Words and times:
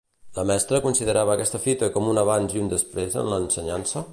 La 0.37 0.45
mestra 0.51 0.79
considerava 0.85 1.35
aquesta 1.35 1.61
fita 1.65 1.91
com 1.99 2.09
un 2.15 2.21
abans 2.25 2.57
i 2.57 2.65
un 2.65 2.73
després 2.73 3.19
en 3.25 3.31
l'ensenyança? 3.35 4.05